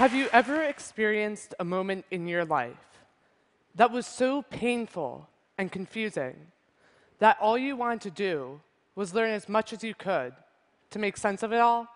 Have 0.00 0.14
you 0.14 0.30
ever 0.32 0.62
experienced 0.62 1.54
a 1.60 1.64
moment 1.64 2.06
in 2.10 2.26
your 2.26 2.46
life 2.46 3.02
that 3.74 3.90
was 3.90 4.06
so 4.06 4.40
painful 4.40 5.28
and 5.58 5.70
confusing 5.70 6.36
that 7.18 7.36
all 7.38 7.58
you 7.58 7.76
wanted 7.76 8.00
to 8.00 8.10
do 8.10 8.62
was 8.94 9.12
learn 9.12 9.30
as 9.30 9.46
much 9.46 9.74
as 9.74 9.84
you 9.84 9.92
could 9.92 10.32
to 10.88 10.98
make 10.98 11.18
sense 11.18 11.42
of 11.42 11.52
it 11.52 11.60
all? 11.60 11.86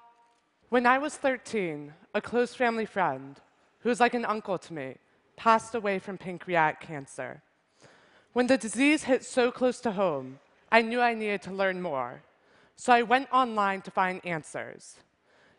When 0.69 0.85
I 0.85 0.99
was 0.99 1.17
13, 1.17 1.95
a 2.13 2.21
close 2.21 2.55
family 2.55 2.85
friend, 2.85 3.41
who 3.79 3.89
was 3.89 4.01
like 4.01 4.13
an 4.13 4.27
uncle 4.27 4.59
to 4.59 4.75
me, 4.75 4.97
passed 5.37 5.75
away 5.75 5.99
from 5.99 6.19
pancreatic 6.19 6.81
cancer. 6.81 7.41
When 8.35 8.49
the 8.49 8.59
disease 8.59 9.05
hit 9.05 9.25
so 9.25 9.51
close 9.51 9.81
to 9.81 9.93
home, 9.93 10.41
I 10.71 10.83
knew 10.83 11.01
I 11.01 11.15
needed 11.15 11.41
to 11.45 11.55
learn 11.55 11.81
more. 11.81 12.21
So 12.77 12.93
I 12.93 13.01
went 13.01 13.33
online 13.33 13.81
to 13.81 13.91
find 13.91 14.21
answers. 14.27 14.97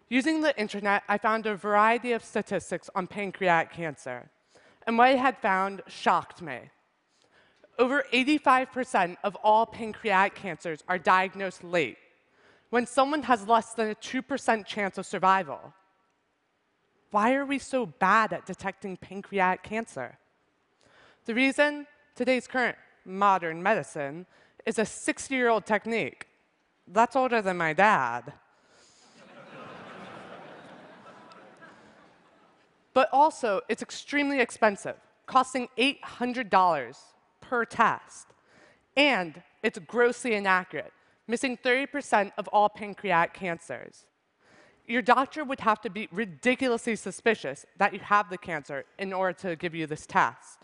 Using 0.09 0.41
the 0.41 0.57
internet, 0.59 1.03
I 1.09 1.17
found 1.17 1.45
a 1.45 1.55
variety 1.55 2.11
of 2.11 2.23
statistics 2.23 2.89
on 2.93 3.07
pancreatic 3.07 3.71
cancer. 3.71 4.29
And 4.85 4.97
what 4.97 5.07
I 5.07 5.15
had 5.15 5.37
found 5.37 5.81
shocked 5.87 6.41
me. 6.41 6.69
Over 7.79 8.05
85% 8.13 9.17
of 9.23 9.35
all 9.43 9.65
pancreatic 9.65 10.35
cancers 10.35 10.83
are 10.87 10.99
diagnosed 10.99 11.63
late, 11.63 11.97
when 12.69 12.85
someone 12.85 13.23
has 13.23 13.47
less 13.47 13.73
than 13.73 13.89
a 13.89 13.95
2% 13.95 14.65
chance 14.65 14.97
of 14.97 15.05
survival. 15.05 15.73
Why 17.11 17.33
are 17.33 17.45
we 17.45 17.59
so 17.59 17.85
bad 17.85 18.31
at 18.31 18.45
detecting 18.45 18.97
pancreatic 18.97 19.63
cancer? 19.63 20.17
The 21.25 21.33
reason 21.33 21.87
today's 22.15 22.47
current 22.47 22.77
modern 23.05 23.63
medicine 23.63 24.25
is 24.65 24.77
a 24.79 24.83
60-year-old 24.83 25.65
technique. 25.65 26.27
That's 26.87 27.15
older 27.15 27.41
than 27.41 27.57
my 27.57 27.73
dad. 27.73 28.33
But 32.95 33.09
also, 33.11 33.59
it's 33.67 33.83
extremely 33.83 34.39
expensive, 34.39 34.95
costing 35.27 35.67
$800 35.77 36.97
per 37.41 37.65
test. 37.65 38.27
And 38.95 39.43
it's 39.61 39.77
grossly 39.79 40.33
inaccurate, 40.33 40.93
missing 41.27 41.57
30% 41.57 42.31
of 42.37 42.47
all 42.47 42.69
pancreatic 42.69 43.33
cancers. 43.33 44.05
Your 44.87 45.01
doctor 45.01 45.43
would 45.43 45.59
have 45.59 45.81
to 45.81 45.89
be 45.89 46.07
ridiculously 46.09 46.95
suspicious 46.95 47.65
that 47.77 47.91
you 47.91 47.99
have 47.99 48.29
the 48.29 48.37
cancer 48.37 48.85
in 48.97 49.11
order 49.11 49.33
to 49.39 49.57
give 49.57 49.75
you 49.75 49.87
this 49.87 50.05
test. 50.05 50.59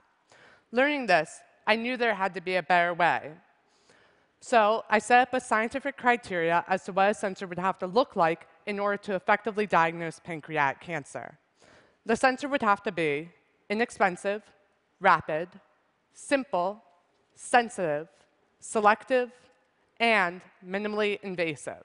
Learning 0.71 1.07
this, 1.07 1.41
I 1.67 1.75
knew 1.75 1.97
there 1.97 2.15
had 2.15 2.33
to 2.35 2.41
be 2.41 2.55
a 2.55 2.63
better 2.63 2.93
way. 2.93 3.31
So 4.39 4.85
I 4.89 4.99
set 4.99 5.19
up 5.19 5.33
a 5.33 5.41
scientific 5.41 5.97
criteria 5.97 6.63
as 6.69 6.85
to 6.85 6.93
what 6.93 7.11
a 7.11 7.13
sensor 7.13 7.45
would 7.45 7.59
have 7.59 7.77
to 7.79 7.87
look 7.87 8.15
like 8.15 8.47
in 8.65 8.79
order 8.79 8.97
to 9.03 9.15
effectively 9.15 9.67
diagnose 9.67 10.19
pancreatic 10.19 10.79
cancer. 10.79 11.37
The 12.05 12.16
sensor 12.16 12.47
would 12.47 12.61
have 12.61 12.81
to 12.83 12.91
be 12.91 13.30
inexpensive, 13.69 14.44
rapid, 14.99 15.49
simple, 16.13 16.83
sensitive, 17.35 18.08
selective, 18.59 19.31
and 19.99 20.41
minimally 20.66 21.19
invasive. 21.21 21.83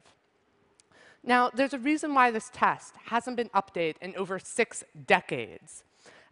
Now, 1.23 1.51
there's 1.53 1.75
a 1.75 1.79
reason 1.79 2.15
why 2.15 2.31
this 2.31 2.51
test 2.53 2.95
hasn't 3.07 3.37
been 3.37 3.49
updated 3.49 3.97
in 4.01 4.15
over 4.17 4.39
six 4.39 4.85
decades. 5.07 5.83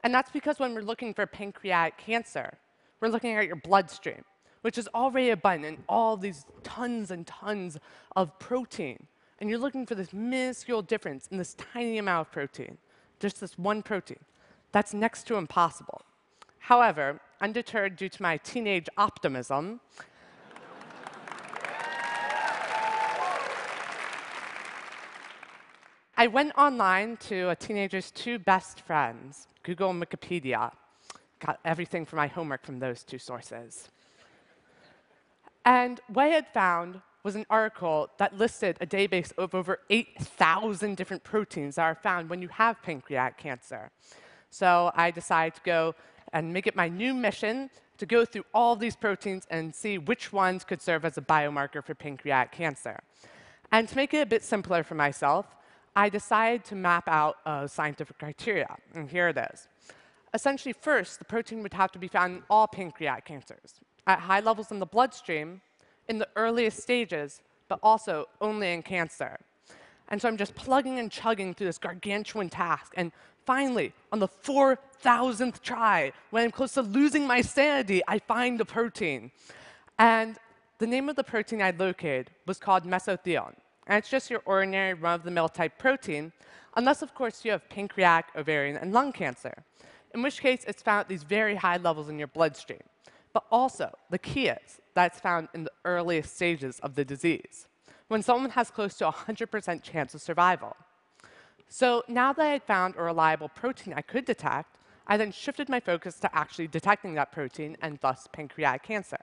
And 0.02 0.14
that's 0.14 0.30
because 0.30 0.58
when 0.58 0.74
we're 0.74 0.82
looking 0.82 1.12
for 1.12 1.26
pancreatic 1.26 1.98
cancer, 1.98 2.58
we're 3.00 3.08
looking 3.08 3.34
at 3.34 3.46
your 3.46 3.56
bloodstream, 3.56 4.24
which 4.62 4.78
is 4.78 4.88
already 4.94 5.30
abundant 5.30 5.80
all 5.88 6.16
these 6.16 6.46
tons 6.62 7.10
and 7.10 7.26
tons 7.26 7.78
of 8.14 8.38
protein. 8.38 9.06
And 9.40 9.50
you're 9.50 9.58
looking 9.58 9.84
for 9.84 9.94
this 9.94 10.12
minuscule 10.12 10.82
difference 10.82 11.26
in 11.30 11.38
this 11.38 11.54
tiny 11.54 11.98
amount 11.98 12.28
of 12.28 12.32
protein, 12.32 12.78
just 13.20 13.40
this 13.40 13.58
one 13.58 13.82
protein. 13.82 14.18
That's 14.72 14.92
next 14.92 15.26
to 15.28 15.36
impossible. 15.36 16.02
However, 16.58 17.20
undeterred 17.40 17.96
due 17.96 18.08
to 18.08 18.22
my 18.22 18.38
teenage 18.38 18.88
optimism, 18.96 19.80
I 26.16 26.26
went 26.28 26.56
online 26.56 27.16
to 27.28 27.50
a 27.50 27.56
teenager's 27.56 28.10
two 28.10 28.38
best 28.38 28.80
friends, 28.80 29.48
Google 29.62 29.90
and 29.90 30.00
Wikipedia. 30.00 30.70
Got 31.40 31.60
everything 31.64 32.06
for 32.06 32.16
my 32.16 32.28
homework 32.28 32.64
from 32.64 32.78
those 32.78 33.02
two 33.02 33.18
sources. 33.18 33.90
And 35.64 36.00
what 36.08 36.26
I 36.26 36.28
had 36.28 36.46
found 36.48 37.00
was 37.24 37.34
an 37.34 37.46
article 37.48 38.10
that 38.18 38.36
listed 38.36 38.76
a 38.82 38.86
database 38.86 39.32
of 39.38 39.54
over 39.54 39.80
8,000 39.88 40.94
different 40.94 41.24
proteins 41.24 41.76
that 41.76 41.82
are 41.82 41.94
found 41.94 42.28
when 42.28 42.42
you 42.42 42.48
have 42.48 42.80
pancreatic 42.82 43.38
cancer. 43.38 43.90
So 44.50 44.92
I 44.94 45.10
decided 45.10 45.54
to 45.54 45.62
go 45.64 45.94
and 46.34 46.52
make 46.52 46.66
it 46.66 46.76
my 46.76 46.88
new 46.88 47.14
mission 47.14 47.70
to 47.96 48.06
go 48.06 48.24
through 48.26 48.44
all 48.52 48.76
these 48.76 48.94
proteins 48.94 49.46
and 49.50 49.74
see 49.74 49.96
which 49.96 50.32
ones 50.32 50.64
could 50.64 50.82
serve 50.82 51.04
as 51.04 51.16
a 51.16 51.22
biomarker 51.22 51.82
for 51.82 51.94
pancreatic 51.94 52.52
cancer. 52.52 53.00
And 53.72 53.88
to 53.88 53.96
make 53.96 54.12
it 54.12 54.18
a 54.18 54.26
bit 54.26 54.44
simpler 54.44 54.82
for 54.82 54.94
myself, 54.94 55.46
I 55.96 56.10
decided 56.10 56.64
to 56.66 56.74
map 56.74 57.08
out 57.08 57.36
a 57.46 57.68
scientific 57.68 58.18
criteria. 58.18 58.76
And 58.94 59.08
here 59.08 59.28
it 59.28 59.38
is. 59.52 59.68
Essentially, 60.34 60.74
first, 60.74 61.20
the 61.20 61.24
protein 61.24 61.62
would 61.62 61.72
have 61.72 61.92
to 61.92 61.98
be 61.98 62.08
found 62.08 62.36
in 62.36 62.42
all 62.50 62.66
pancreatic 62.66 63.24
cancers, 63.24 63.80
at 64.06 64.18
high 64.18 64.40
levels 64.40 64.72
in 64.72 64.80
the 64.80 64.86
bloodstream, 64.86 65.62
in 66.08 66.18
the 66.18 66.28
earliest 66.36 66.80
stages, 66.80 67.40
but 67.68 67.78
also 67.82 68.28
only 68.40 68.72
in 68.72 68.82
cancer. 68.82 69.38
And 70.08 70.20
so 70.20 70.28
I'm 70.28 70.36
just 70.36 70.54
plugging 70.54 70.98
and 70.98 71.10
chugging 71.10 71.54
through 71.54 71.66
this 71.66 71.78
gargantuan 71.78 72.50
task. 72.50 72.92
And 72.96 73.10
finally, 73.46 73.92
on 74.12 74.18
the 74.18 74.28
4,000th 74.28 75.62
try, 75.62 76.12
when 76.30 76.44
I'm 76.44 76.50
close 76.50 76.74
to 76.74 76.82
losing 76.82 77.26
my 77.26 77.40
sanity, 77.40 78.02
I 78.06 78.18
find 78.18 78.60
the 78.60 78.64
protein. 78.64 79.30
And 79.98 80.36
the 80.78 80.86
name 80.86 81.08
of 81.08 81.16
the 81.16 81.24
protein 81.24 81.62
I 81.62 81.70
located 81.70 82.30
was 82.46 82.58
called 82.58 82.84
mesothelin. 82.84 83.54
And 83.86 83.98
it's 83.98 84.10
just 84.10 84.30
your 84.30 84.42
ordinary 84.44 84.94
run-of-the-mill 84.94 85.50
type 85.50 85.78
protein, 85.78 86.32
unless, 86.76 87.02
of 87.02 87.14
course, 87.14 87.44
you 87.44 87.50
have 87.52 87.68
pancreatic, 87.68 88.26
ovarian, 88.36 88.76
and 88.76 88.92
lung 88.92 89.12
cancer, 89.12 89.54
in 90.14 90.22
which 90.22 90.40
case 90.40 90.64
it's 90.66 90.82
found 90.82 91.00
at 91.00 91.08
these 91.08 91.22
very 91.22 91.54
high 91.54 91.76
levels 91.76 92.08
in 92.08 92.18
your 92.18 92.28
bloodstream. 92.28 92.82
But 93.32 93.44
also, 93.50 93.92
the 94.10 94.18
key 94.18 94.48
is 94.48 94.80
that 94.94 95.12
it's 95.12 95.20
found 95.20 95.48
in 95.54 95.64
the 95.64 95.72
earliest 95.84 96.34
stages 96.34 96.80
of 96.80 96.94
the 96.94 97.04
disease, 97.04 97.68
when 98.08 98.22
someone 98.22 98.50
has 98.50 98.70
close 98.70 98.94
to 98.98 99.10
100% 99.10 99.82
chance 99.82 100.14
of 100.14 100.22
survival. 100.22 100.76
So 101.68 102.04
now 102.08 102.32
that 102.32 102.44
I 102.44 102.50
had 102.50 102.62
found 102.62 102.94
a 102.96 103.02
reliable 103.02 103.48
protein 103.48 103.94
I 103.94 104.02
could 104.02 104.24
detect, 104.24 104.76
I 105.06 105.16
then 105.16 105.32
shifted 105.32 105.68
my 105.68 105.80
focus 105.80 106.18
to 106.20 106.34
actually 106.34 106.68
detecting 106.68 107.14
that 107.14 107.32
protein 107.32 107.76
and 107.82 107.98
thus 108.00 108.26
pancreatic 108.32 108.82
cancer. 108.84 109.18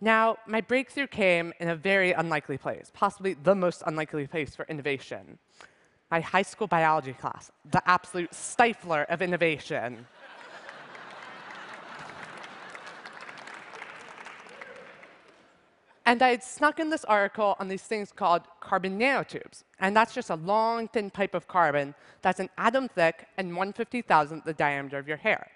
Now, 0.00 0.38
my 0.46 0.62
breakthrough 0.62 1.08
came 1.08 1.52
in 1.60 1.68
a 1.68 1.76
very 1.76 2.12
unlikely 2.12 2.56
place, 2.56 2.90
possibly 2.94 3.34
the 3.34 3.54
most 3.54 3.82
unlikely 3.86 4.26
place 4.26 4.56
for 4.56 4.64
innovation. 4.66 5.38
My 6.10 6.20
high 6.20 6.42
school 6.42 6.66
biology 6.66 7.12
class, 7.12 7.50
the 7.70 7.86
absolute 7.88 8.30
stifler 8.30 9.04
of 9.10 9.20
innovation. 9.20 10.06
And 16.10 16.22
I 16.24 16.30
had 16.30 16.42
snuck 16.42 16.80
in 16.80 16.90
this 16.90 17.04
article 17.04 17.54
on 17.60 17.68
these 17.68 17.84
things 17.84 18.10
called 18.10 18.42
carbon 18.58 18.98
nanotubes. 18.98 19.62
And 19.78 19.96
that's 19.96 20.12
just 20.12 20.28
a 20.28 20.34
long, 20.34 20.88
thin 20.88 21.08
pipe 21.08 21.36
of 21.36 21.46
carbon 21.46 21.94
that's 22.20 22.40
an 22.40 22.48
atom 22.58 22.88
thick 22.88 23.28
and 23.38 23.52
150,000th 23.52 24.42
the 24.42 24.52
diameter 24.52 24.98
of 24.98 25.06
your 25.06 25.18
hair. 25.18 25.46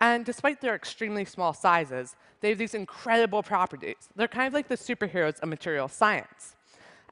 And 0.00 0.24
despite 0.24 0.62
their 0.62 0.74
extremely 0.74 1.26
small 1.26 1.52
sizes, 1.52 2.16
they 2.40 2.48
have 2.48 2.56
these 2.56 2.72
incredible 2.72 3.42
properties. 3.42 4.08
They're 4.16 4.28
kind 4.28 4.46
of 4.46 4.54
like 4.54 4.68
the 4.68 4.78
superheroes 4.78 5.40
of 5.40 5.50
material 5.50 5.88
science. 5.88 6.56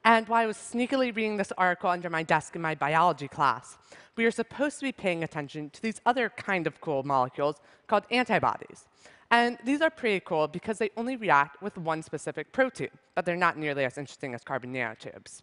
And 0.03 0.27
while 0.27 0.41
I 0.41 0.47
was 0.47 0.57
sneakily 0.57 1.15
reading 1.15 1.37
this 1.37 1.53
article 1.55 1.91
under 1.91 2.09
my 2.09 2.23
desk 2.23 2.55
in 2.55 2.63
my 2.63 2.73
biology 2.73 3.27
class, 3.27 3.77
we 4.15 4.23
were 4.23 4.31
supposed 4.31 4.79
to 4.79 4.85
be 4.85 4.91
paying 4.91 5.23
attention 5.23 5.69
to 5.69 5.81
these 5.83 6.01
other 6.03 6.29
kind 6.29 6.65
of 6.65 6.81
cool 6.81 7.03
molecules 7.03 7.57
called 7.85 8.05
antibodies. 8.09 8.87
And 9.29 9.57
these 9.63 9.81
are 9.81 9.89
pretty 9.89 10.21
cool 10.21 10.47
because 10.47 10.77
they 10.77 10.89
only 10.95 11.17
react 11.17 11.61
with 11.61 11.77
one 11.77 12.01
specific 12.01 12.53
protein, 12.53 12.89
but 13.13 13.25
they're 13.25 13.35
not 13.35 13.57
nearly 13.57 13.83
as 13.83 13.97
interesting 13.97 14.33
as 14.33 14.43
carbon 14.43 14.73
nanotubes. 14.73 15.41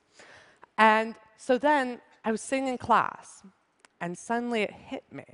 And 0.79 1.15
so 1.37 1.59
then 1.59 2.01
I 2.25 2.33
was 2.33 2.41
sitting 2.41 2.69
in 2.69 2.79
class, 2.79 3.43
and 4.01 4.17
suddenly 4.17 4.63
it 4.63 4.73
hit 4.73 5.05
me. 5.13 5.25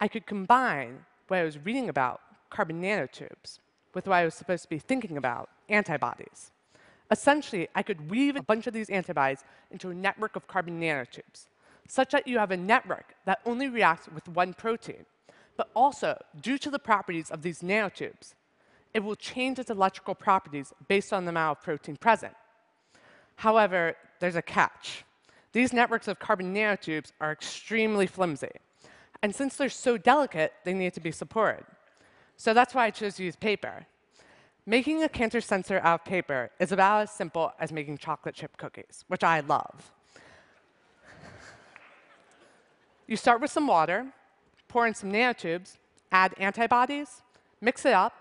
I 0.00 0.08
could 0.08 0.26
combine 0.26 1.06
what 1.28 1.38
I 1.38 1.44
was 1.44 1.58
reading 1.58 1.88
about, 1.88 2.20
carbon 2.50 2.82
nanotubes, 2.82 3.58
with 3.94 4.06
what 4.06 4.16
I 4.16 4.24
was 4.24 4.34
supposed 4.34 4.64
to 4.64 4.68
be 4.68 4.78
thinking 4.78 5.16
about, 5.16 5.48
antibodies. 5.70 6.50
Essentially, 7.10 7.68
I 7.74 7.82
could 7.82 8.10
weave 8.10 8.36
a 8.36 8.42
bunch 8.42 8.66
of 8.66 8.74
these 8.74 8.90
antibodies 8.90 9.44
into 9.70 9.90
a 9.90 9.94
network 9.94 10.36
of 10.36 10.46
carbon 10.46 10.80
nanotubes, 10.80 11.46
such 11.88 12.10
that 12.10 12.26
you 12.26 12.38
have 12.38 12.50
a 12.50 12.56
network 12.56 13.14
that 13.24 13.40
only 13.46 13.68
reacts 13.68 14.08
with 14.08 14.28
one 14.28 14.52
protein. 14.52 15.06
But 15.56 15.70
also, 15.74 16.20
due 16.40 16.58
to 16.58 16.70
the 16.70 16.78
properties 16.78 17.30
of 17.30 17.42
these 17.42 17.60
nanotubes, 17.60 18.34
it 18.92 19.02
will 19.02 19.16
change 19.16 19.58
its 19.58 19.70
electrical 19.70 20.14
properties 20.14 20.72
based 20.88 21.12
on 21.12 21.24
the 21.24 21.30
amount 21.30 21.58
of 21.58 21.64
protein 21.64 21.96
present. 21.96 22.34
However, 23.36 23.96
there's 24.20 24.36
a 24.36 24.42
catch. 24.42 25.04
These 25.52 25.72
networks 25.72 26.08
of 26.08 26.18
carbon 26.18 26.54
nanotubes 26.54 27.12
are 27.20 27.32
extremely 27.32 28.06
flimsy. 28.06 28.50
And 29.22 29.34
since 29.34 29.56
they're 29.56 29.68
so 29.68 29.96
delicate, 29.96 30.52
they 30.64 30.74
need 30.74 30.94
to 30.94 31.00
be 31.00 31.10
supported. 31.10 31.64
So 32.36 32.52
that's 32.52 32.74
why 32.74 32.86
I 32.86 32.90
chose 32.90 33.14
to 33.16 33.24
use 33.24 33.36
paper. 33.36 33.86
Making 34.66 35.02
a 35.02 35.08
cancer 35.08 35.40
sensor 35.40 35.80
out 35.82 36.00
of 36.00 36.04
paper 36.04 36.50
is 36.58 36.72
about 36.72 37.02
as 37.02 37.10
simple 37.10 37.52
as 37.60 37.70
making 37.70 37.98
chocolate 37.98 38.34
chip 38.34 38.56
cookies, 38.56 39.04
which 39.08 39.22
I 39.22 39.40
love. 39.40 39.92
you 43.06 43.16
start 43.16 43.40
with 43.40 43.50
some 43.50 43.66
water, 43.66 44.06
pour 44.74 44.88
in 44.88 44.92
some 44.92 45.12
nanotubes, 45.12 45.76
add 46.10 46.34
antibodies, 46.36 47.22
mix 47.60 47.86
it 47.86 47.92
up, 47.92 48.12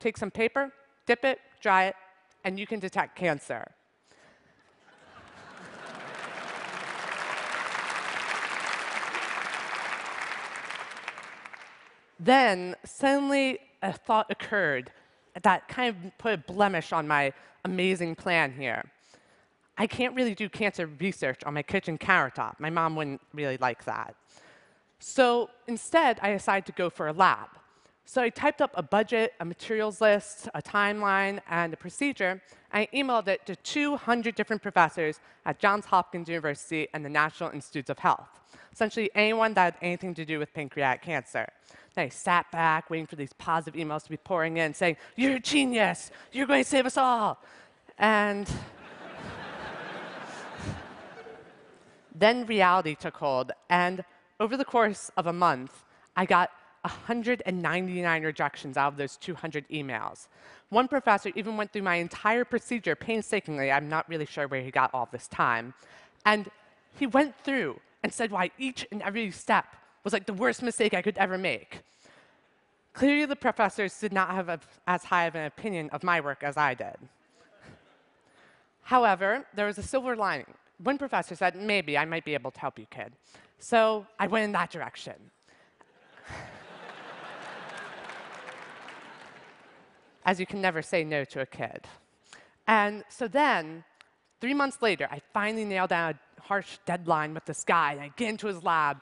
take 0.00 0.16
some 0.16 0.30
paper, 0.30 0.72
dip 1.04 1.22
it, 1.22 1.38
dry 1.60 1.84
it, 1.84 1.96
and 2.44 2.58
you 2.58 2.66
can 2.66 2.80
detect 2.80 3.14
cancer. 3.14 3.70
then 12.18 12.74
suddenly 12.84 13.58
a 13.82 13.92
thought 13.92 14.26
occurred 14.30 14.90
that 15.42 15.68
kind 15.68 15.94
of 15.94 16.18
put 16.18 16.32
a 16.32 16.38
blemish 16.38 16.90
on 16.92 17.06
my 17.06 17.32
amazing 17.66 18.14
plan 18.14 18.50
here. 18.50 18.82
I 19.76 19.86
can't 19.86 20.16
really 20.16 20.34
do 20.34 20.48
cancer 20.48 20.86
research 20.86 21.44
on 21.44 21.52
my 21.52 21.62
kitchen 21.62 21.98
countertop. 21.98 22.58
My 22.58 22.70
mom 22.70 22.96
wouldn't 22.96 23.20
really 23.34 23.58
like 23.58 23.84
that. 23.84 24.16
So 24.98 25.50
instead, 25.66 26.18
I 26.22 26.32
decided 26.32 26.66
to 26.66 26.72
go 26.72 26.90
for 26.90 27.08
a 27.08 27.12
lab. 27.12 27.48
So 28.04 28.22
I 28.22 28.30
typed 28.30 28.62
up 28.62 28.70
a 28.74 28.82
budget, 28.82 29.34
a 29.38 29.44
materials 29.44 30.00
list, 30.00 30.48
a 30.54 30.62
timeline, 30.62 31.40
and 31.50 31.74
a 31.74 31.76
procedure. 31.76 32.40
I 32.72 32.88
emailed 32.94 33.28
it 33.28 33.44
to 33.46 33.54
200 33.54 34.34
different 34.34 34.62
professors 34.62 35.20
at 35.44 35.58
Johns 35.58 35.84
Hopkins 35.84 36.26
University 36.26 36.88
and 36.94 37.04
the 37.04 37.10
National 37.10 37.50
Institutes 37.50 37.90
of 37.90 37.98
Health. 37.98 38.28
Essentially, 38.72 39.10
anyone 39.14 39.52
that 39.54 39.74
had 39.74 39.82
anything 39.82 40.14
to 40.14 40.24
do 40.24 40.38
with 40.38 40.54
pancreatic 40.54 41.02
cancer. 41.02 41.46
Then 41.94 42.06
I 42.06 42.08
sat 42.08 42.50
back, 42.50 42.88
waiting 42.88 43.06
for 43.06 43.16
these 43.16 43.32
positive 43.34 43.78
emails 43.78 44.04
to 44.04 44.10
be 44.10 44.16
pouring 44.16 44.56
in, 44.56 44.72
saying, 44.72 44.96
You're 45.16 45.36
a 45.36 45.40
genius. 45.40 46.10
You're 46.32 46.46
going 46.46 46.64
to 46.64 46.68
save 46.68 46.86
us 46.86 46.96
all. 46.96 47.42
And 47.98 48.48
then 52.14 52.46
reality 52.46 52.94
took 52.94 53.16
hold. 53.16 53.52
And 53.68 54.02
over 54.40 54.56
the 54.56 54.64
course 54.64 55.10
of 55.16 55.26
a 55.26 55.32
month, 55.32 55.84
I 56.16 56.26
got 56.26 56.50
199 56.82 58.22
rejections 58.22 58.76
out 58.76 58.92
of 58.92 58.96
those 58.96 59.16
200 59.16 59.68
emails. 59.68 60.28
One 60.70 60.88
professor 60.88 61.30
even 61.34 61.56
went 61.56 61.72
through 61.72 61.82
my 61.82 61.96
entire 61.96 62.44
procedure 62.44 62.94
painstakingly. 62.94 63.72
I'm 63.72 63.88
not 63.88 64.08
really 64.08 64.26
sure 64.26 64.46
where 64.46 64.62
he 64.62 64.70
got 64.70 64.90
all 64.94 65.08
this 65.10 65.26
time. 65.28 65.74
And 66.24 66.50
he 66.98 67.06
went 67.06 67.34
through 67.42 67.80
and 68.02 68.12
said 68.12 68.30
why 68.30 68.50
each 68.58 68.86
and 68.92 69.02
every 69.02 69.30
step 69.30 69.66
was 70.04 70.12
like 70.12 70.26
the 70.26 70.32
worst 70.32 70.62
mistake 70.62 70.94
I 70.94 71.02
could 71.02 71.18
ever 71.18 71.36
make. 71.36 71.80
Clearly, 72.92 73.26
the 73.26 73.36
professors 73.36 73.98
did 73.98 74.12
not 74.12 74.30
have 74.30 74.48
a, 74.48 74.60
as 74.86 75.04
high 75.04 75.26
of 75.26 75.34
an 75.34 75.44
opinion 75.44 75.90
of 75.90 76.02
my 76.02 76.20
work 76.20 76.42
as 76.42 76.56
I 76.56 76.74
did. 76.74 76.96
However, 78.82 79.44
there 79.54 79.66
was 79.66 79.78
a 79.78 79.82
silver 79.82 80.16
lining. 80.16 80.54
One 80.82 80.96
professor 80.98 81.34
said, 81.34 81.56
maybe 81.56 81.98
I 81.98 82.04
might 82.04 82.24
be 82.24 82.34
able 82.34 82.52
to 82.52 82.60
help 82.60 82.78
you, 82.78 82.86
kid. 82.90 83.12
So 83.58 84.06
I 84.18 84.28
went 84.28 84.44
in 84.44 84.52
that 84.52 84.70
direction. 84.70 85.14
As 90.24 90.38
you 90.38 90.46
can 90.46 90.60
never 90.60 90.80
say 90.82 91.02
no 91.02 91.24
to 91.24 91.40
a 91.40 91.46
kid. 91.46 91.86
And 92.68 93.02
so 93.08 93.26
then, 93.26 93.82
three 94.40 94.54
months 94.54 94.80
later, 94.80 95.08
I 95.10 95.20
finally 95.32 95.64
nailed 95.64 95.90
down 95.90 96.14
a 96.14 96.42
harsh 96.42 96.78
deadline 96.86 97.34
with 97.34 97.44
this 97.44 97.64
guy. 97.64 97.92
And 97.92 98.00
I 98.00 98.12
get 98.16 98.28
into 98.28 98.46
his 98.46 98.62
lab, 98.62 98.98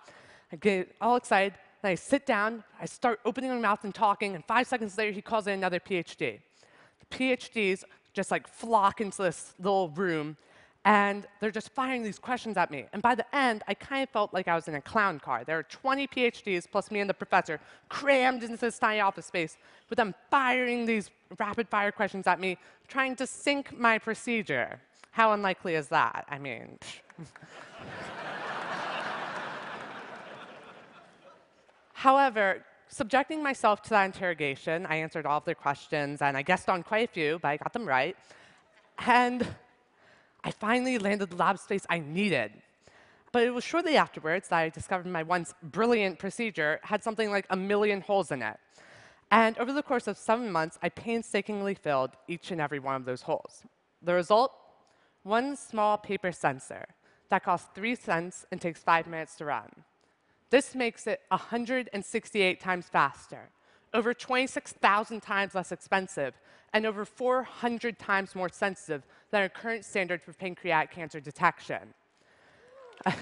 I 0.53 0.57
get 0.57 0.95
all 1.01 1.17
excited, 1.17 1.55
and 1.83 1.91
I 1.91 1.95
sit 1.95 2.25
down, 2.25 2.65
I 2.81 2.87
start 2.87 3.21
opening 3.25 3.51
my 3.51 3.59
mouth 3.59 3.85
and 3.85 3.95
talking, 3.95 4.35
and 4.35 4.43
five 4.45 4.67
seconds 4.67 4.97
later, 4.97 5.13
he 5.13 5.21
calls 5.21 5.47
in 5.47 5.53
another 5.53 5.81
PhD. 5.81 6.41
The 7.01 7.07
PhDs 7.11 7.85
just 8.15 8.31
like 8.31 8.49
flock 8.49 9.03
into 9.03 9.23
this 9.23 9.53
little 9.59 9.91
room, 9.91 10.39
and 10.87 11.27
they're 11.41 11.51
just 11.51 11.71
firing 11.71 12.05
these 12.05 12.19
questions 12.19 12.57
at 12.57 12.71
me. 12.71 12.87
And 12.93 13.03
by 13.03 13.17
the 13.17 13.27
end, 13.35 13.65
I 13.67 13.75
kind 13.75 14.05
of 14.05 14.09
felt 14.11 14.33
like 14.33 14.47
I 14.47 14.55
was 14.55 14.69
in 14.69 14.77
a 14.77 14.81
clown 14.81 15.19
car. 15.19 15.43
There 15.43 15.59
are 15.59 15.65
20 15.65 16.07
PhDs 16.07 16.71
plus 16.71 16.93
me 16.93 17.01
and 17.01 17.11
the 17.11 17.15
professor 17.15 17.59
crammed 17.89 18.45
into 18.45 18.57
this 18.57 18.79
tiny 18.79 19.01
office 19.01 19.27
space 19.27 19.59
with 19.91 19.97
them 19.97 20.15
firing 20.31 20.87
these 20.87 21.11
rapid 21.41 21.69
fire 21.69 21.91
questions 21.91 22.29
at 22.29 22.39
me, 22.39 22.57
trying 22.87 23.17
to 23.17 23.27
sink 23.27 23.77
my 23.77 23.99
procedure. 23.99 24.81
How 25.11 25.33
unlikely 25.33 25.75
is 25.75 25.89
that? 25.89 26.25
I 26.29 26.39
mean, 26.39 26.79
However, 31.95 32.65
subjecting 32.89 33.43
myself 33.43 33.83
to 33.83 33.91
that 33.91 34.05
interrogation, 34.05 34.87
I 34.87 34.97
answered 34.97 35.27
all 35.27 35.39
of 35.39 35.45
their 35.45 35.57
questions, 35.57 36.23
and 36.23 36.37
I 36.37 36.43
guessed 36.43 36.69
on 36.69 36.85
quite 36.85 37.09
a 37.09 37.13
few, 37.13 37.41
but 37.43 37.49
I 37.49 37.57
got 37.57 37.73
them 37.73 37.89
right. 37.89 38.17
And 38.99 39.45
I 40.47 40.53
finally 40.53 40.97
landed 40.99 41.31
the 41.31 41.37
lab 41.37 41.59
space 41.59 41.85
I 41.91 41.99
needed. 41.99 42.53
But 43.33 43.43
it 43.43 43.51
was 43.51 43.65
shortly 43.65 43.97
afterwards 43.97 44.47
that 44.49 44.59
I 44.59 44.69
discovered 44.69 45.07
my 45.09 45.25
once 45.25 45.53
brilliant 45.61 46.21
procedure 46.21 46.79
had 46.85 47.03
something 47.03 47.33
like 47.33 47.47
a 47.51 47.57
million 47.57 48.01
holes 48.01 48.31
in 48.31 48.43
it. 48.43 48.57
And 49.33 49.59
over 49.59 49.73
the 49.73 49.83
course 49.83 50.07
of 50.07 50.17
seven 50.17 50.53
months, 50.53 50.79
I 50.85 50.89
painstakingly 50.89 51.75
filled 51.75 52.11
each 52.29 52.53
and 52.53 52.61
every 52.61 52.79
one 52.79 52.95
of 52.95 53.05
those 53.05 53.23
holes. 53.23 53.65
The 54.03 54.15
result? 54.15 54.53
One 55.25 55.57
small 55.57 55.99
paper 55.99 56.31
sensor 56.31 56.85
that 57.29 57.43
costs 57.43 57.69
three 57.75 57.97
cents 57.97 58.47
and 58.53 58.61
takes 58.61 58.81
five 58.81 59.09
minutes 59.09 59.35
to 59.39 59.47
run. 59.47 59.69
This 60.51 60.77
makes 60.77 61.09
it 61.09 61.23
168 61.31 62.61
times 62.61 62.89
faster, 62.89 63.51
over 63.95 64.13
26,000 64.15 65.21
times 65.21 65.55
less 65.55 65.73
expensive, 65.73 66.35
and 66.73 66.85
over 66.85 67.05
400 67.05 67.99
times 67.99 68.35
more 68.35 68.49
sensitive 68.49 69.03
than 69.31 69.43
our 69.43 69.49
current 69.49 69.85
standard 69.85 70.23
for 70.23 70.33
pancreatic 70.33 70.91
cancer 70.91 71.21
detection. 71.21 71.95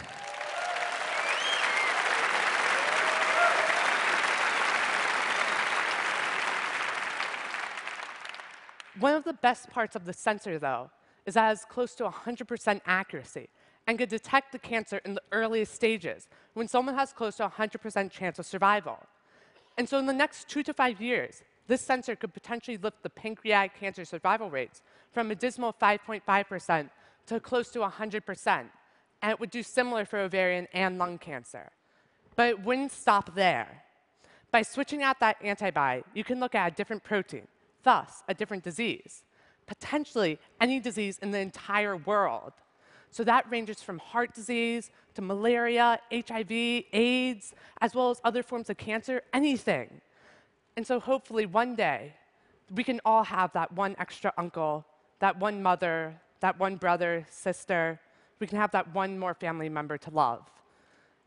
One 8.98 9.14
of 9.14 9.24
the 9.24 9.32
best 9.32 9.70
parts 9.70 9.96
of 9.96 10.04
the 10.04 10.12
sensor, 10.12 10.58
though, 10.58 10.90
is 11.26 11.34
that 11.34 11.46
it 11.46 11.48
has 11.48 11.64
close 11.64 11.94
to 11.96 12.04
100% 12.04 12.80
accuracy 12.86 13.48
and 13.86 13.98
can 13.98 14.08
detect 14.08 14.52
the 14.52 14.58
cancer 14.58 15.00
in 15.04 15.14
the 15.14 15.22
earliest 15.32 15.74
stages 15.74 16.28
when 16.54 16.68
someone 16.68 16.94
has 16.94 17.12
close 17.12 17.36
to 17.36 17.48
100% 17.48 18.10
chance 18.10 18.38
of 18.38 18.46
survival. 18.46 18.98
And 19.76 19.88
so 19.88 19.98
in 19.98 20.06
the 20.06 20.12
next 20.12 20.48
two 20.48 20.62
to 20.62 20.72
five 20.72 21.00
years, 21.00 21.42
this 21.66 21.80
sensor 21.80 22.14
could 22.14 22.34
potentially 22.34 22.76
lift 22.76 23.02
the 23.02 23.10
pancreatic 23.10 23.78
cancer 23.78 24.04
survival 24.04 24.50
rates 24.50 24.82
from 25.12 25.30
a 25.30 25.34
dismal 25.34 25.72
5.5% 25.72 26.90
to 27.26 27.40
close 27.40 27.70
to 27.70 27.78
100%. 27.80 28.64
And 29.22 29.30
it 29.30 29.40
would 29.40 29.50
do 29.50 29.62
similar 29.62 30.04
for 30.04 30.18
ovarian 30.18 30.68
and 30.74 30.98
lung 30.98 31.18
cancer. 31.18 31.70
But 32.36 32.48
it 32.50 32.62
wouldn't 32.62 32.92
stop 32.92 33.34
there. 33.34 33.82
By 34.50 34.62
switching 34.62 35.02
out 35.02 35.20
that 35.20 35.36
antibody, 35.42 36.04
you 36.14 36.22
can 36.22 36.38
look 36.38 36.54
at 36.54 36.72
a 36.72 36.74
different 36.74 37.02
protein, 37.02 37.48
thus 37.82 38.22
a 38.28 38.34
different 38.34 38.62
disease, 38.62 39.24
potentially 39.66 40.38
any 40.60 40.78
disease 40.78 41.18
in 41.22 41.30
the 41.30 41.38
entire 41.38 41.96
world. 41.96 42.52
So 43.14 43.22
that 43.22 43.48
ranges 43.48 43.80
from 43.80 44.00
heart 44.00 44.34
disease 44.34 44.90
to 45.14 45.22
malaria, 45.22 46.00
HIV, 46.10 46.50
AIDS, 46.50 47.54
as 47.80 47.94
well 47.94 48.10
as 48.10 48.20
other 48.24 48.42
forms 48.42 48.70
of 48.70 48.76
cancer, 48.76 49.22
anything. 49.32 50.00
And 50.76 50.84
so 50.84 50.98
hopefully 50.98 51.46
one 51.46 51.76
day, 51.76 52.12
we 52.74 52.82
can 52.82 53.00
all 53.04 53.22
have 53.22 53.52
that 53.52 53.70
one 53.72 53.94
extra 54.00 54.32
uncle, 54.36 54.84
that 55.20 55.38
one 55.38 55.62
mother, 55.62 56.20
that 56.40 56.58
one 56.58 56.74
brother, 56.74 57.24
sister. 57.30 58.00
We 58.40 58.48
can 58.48 58.58
have 58.58 58.72
that 58.72 58.92
one 58.92 59.16
more 59.16 59.34
family 59.34 59.68
member 59.68 59.96
to 59.96 60.10
love. 60.10 60.50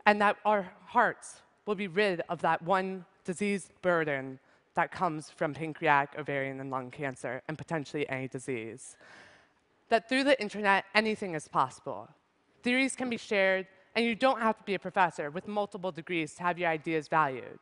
And 0.05 0.21
that 0.21 0.35
our 0.43 0.69
hearts 0.87 1.37
will 1.65 1.75
be 1.75 1.87
rid 1.87 2.21
of 2.27 2.41
that 2.41 2.61
one 2.63 3.05
disease 3.23 3.69
burden 3.81 4.39
that 4.73 4.91
comes 4.91 5.29
from 5.29 5.53
pancreatic, 5.53 6.19
ovarian, 6.19 6.59
and 6.59 6.69
lung 6.69 6.91
cancer, 6.91 7.41
and 7.47 7.57
potentially 7.57 8.09
any 8.09 8.27
disease 8.27 8.97
that 9.89 10.09
through 10.09 10.23
the 10.23 10.39
internet, 10.41 10.85
anything 10.93 11.33
is 11.33 11.47
possible. 11.47 12.09
Theories 12.63 12.95
can 12.95 13.09
be 13.09 13.17
shared, 13.17 13.67
and 13.95 14.05
you 14.05 14.15
don't 14.15 14.41
have 14.41 14.57
to 14.57 14.63
be 14.63 14.75
a 14.75 14.79
professor 14.79 15.31
with 15.31 15.47
multiple 15.47 15.91
degrees 15.91 16.33
to 16.35 16.43
have 16.43 16.59
your 16.59 16.69
ideas 16.69 17.07
valued. 17.07 17.59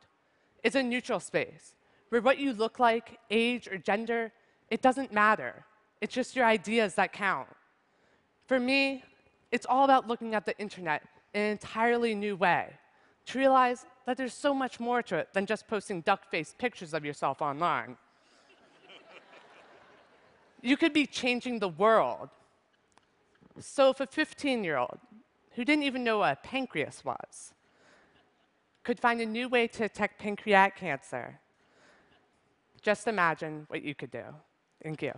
It's 0.64 0.76
a 0.76 0.84
neutral 0.84 1.20
space 1.20 1.76
where 2.10 2.22
what 2.22 2.40
you 2.40 2.54
look 2.54 2.80
like, 2.80 3.20
age, 3.30 3.68
or 3.68 3.78
gender, 3.78 4.32
it 4.70 4.82
doesn't 4.82 5.14
matter. 5.14 5.66
It's 6.02 6.14
just 6.14 6.36
your 6.36 6.46
ideas 6.46 6.96
that 6.96 7.14
count. 7.14 7.48
For 8.48 8.60
me, 8.60 9.04
it's 9.52 9.66
all 9.66 9.86
about 9.86 10.08
looking 10.08 10.36
at 10.36 10.46
the 10.46 10.58
internet 10.60 11.04
in 11.34 11.42
an 11.42 11.52
entirely 11.52 12.16
new 12.16 12.36
way 12.36 12.70
to 13.28 13.40
realize 13.40 13.86
that 14.06 14.18
there's 14.18 14.34
so 14.34 14.54
much 14.54 14.80
more 14.80 15.02
to 15.04 15.18
it 15.18 15.30
than 15.34 15.46
just 15.46 15.68
posting 15.68 16.02
duck-faced 16.02 16.58
pictures 16.58 16.94
of 16.94 17.04
yourself 17.06 17.42
online. 17.42 17.98
You 20.62 20.78
could 20.78 20.94
be 20.94 21.06
changing 21.06 21.60
the 21.60 21.70
world. 21.70 22.30
So 23.60 23.90
if 23.90 24.00
a 24.00 24.08
15-year-old 24.08 25.00
who 25.56 25.64
didn't 25.64 25.84
even 25.84 26.04
know 26.04 26.20
what 26.20 26.34
a 26.34 26.48
pancreas 26.48 27.04
was 27.06 27.54
could 28.84 29.00
find 29.00 29.20
a 29.22 29.26
new 29.26 29.50
way 29.50 29.68
to 29.68 29.80
detect 29.80 30.20
pancreatic 30.20 30.76
cancer. 30.76 31.40
Just 32.82 33.08
imagine 33.08 33.66
what 33.68 33.82
you 33.82 33.96
could 33.96 34.12
do. 34.12 34.24
Thank 34.84 35.02
you. 35.02 35.14